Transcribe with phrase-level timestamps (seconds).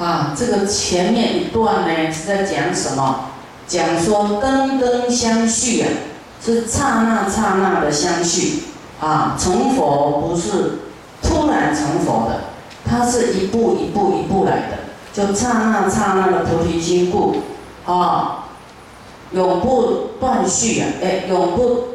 [0.00, 3.26] 啊，这个前面一段呢是在讲什么？
[3.68, 5.88] 讲说灯灯相续啊，
[6.42, 8.64] 是刹那刹那的相续
[8.98, 9.36] 啊。
[9.38, 10.78] 成佛不是
[11.22, 12.40] 突然成佛的，
[12.84, 14.78] 它是一步一步一步来的，
[15.12, 17.36] 就刹那刹那的菩提心故
[17.84, 18.46] 啊，
[19.32, 21.88] 永不断续啊，哎，永不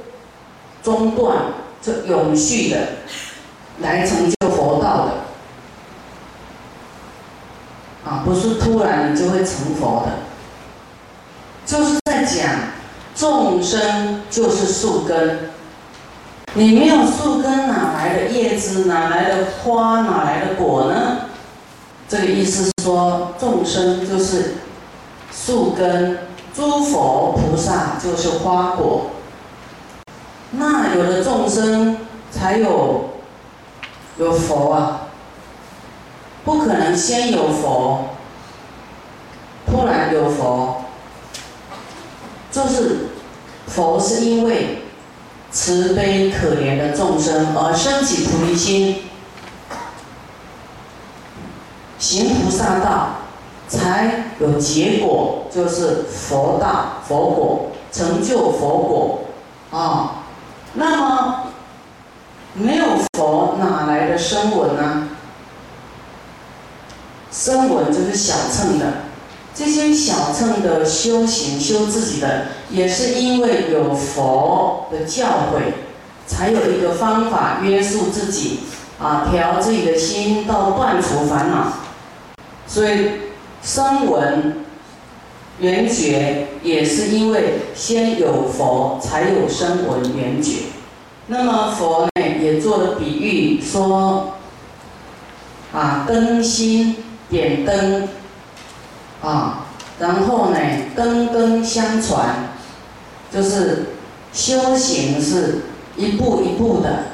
[0.83, 1.37] 中断，
[1.81, 2.77] 就永续的
[3.81, 5.24] 来成就佛道的。
[8.05, 10.11] 啊，不是突然你就会成佛的，
[11.65, 12.47] 就是在讲
[13.15, 15.49] 众生就是树根，
[16.53, 21.21] 你没有树根哪来的叶子，哪来的花，哪来的果呢？
[22.07, 24.57] 这个意思是说，众生就是
[25.33, 26.19] 树根，
[26.53, 29.07] 诸佛菩萨就是花果，
[30.51, 31.97] 那有了众生
[32.29, 33.09] 才有
[34.19, 35.04] 有佛啊。
[36.45, 38.09] 不可能先有佛，
[39.65, 40.85] 突然有佛，
[42.51, 43.09] 就是
[43.65, 44.83] 佛是因为
[45.49, 49.05] 慈悲可怜的众生而升起菩提心，
[51.97, 53.09] 行菩萨道，
[53.67, 59.19] 才有结果，就是佛道、佛果，成就佛果
[59.71, 60.21] 啊。
[60.75, 61.47] 那么
[62.53, 65.07] 没有佛，哪来的声闻呢？
[67.45, 68.85] 声闻就是小乘的，
[69.53, 75.73] 这些小乘的修行修自己的，也是因为有佛的教诲，
[76.25, 78.61] 才有一个方法约束自己，
[78.99, 81.73] 啊，调自己的心到断除烦恼。
[82.65, 83.11] 所以
[83.61, 84.65] 声闻
[85.59, 90.61] 缘觉也是因为先有佛，才有声闻缘觉。
[91.27, 94.33] 那么佛呢，也做了比喻说，
[95.71, 96.95] 啊，灯心。
[97.35, 98.07] 点灯，
[99.21, 99.65] 啊，
[99.99, 100.57] 然后呢，
[100.95, 102.47] 灯灯相传，
[103.29, 103.87] 就是
[104.31, 105.63] 修行是
[105.97, 107.07] 一步一步的，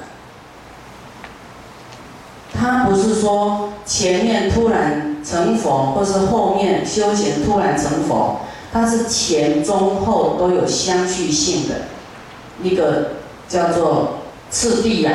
[2.54, 11.76] 他不是说前面突然成佛，或是后面修行突然成佛，它是前中后都有相续性的，
[12.62, 13.14] 一个
[13.50, 14.20] 叫做
[14.52, 15.12] 次第呀，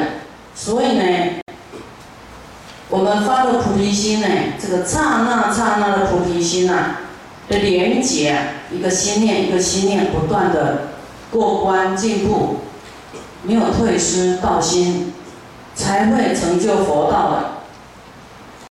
[0.56, 1.46] 所以呢。
[2.88, 4.28] 我们发的菩提心呢，
[4.60, 7.00] 这个刹那刹那的菩提心啊
[7.48, 8.38] 的连接，
[8.70, 10.88] 一个心念一个心念不断的
[11.30, 12.60] 过关进步，
[13.42, 15.12] 没有退失道心，
[15.74, 17.56] 才会成就佛道的。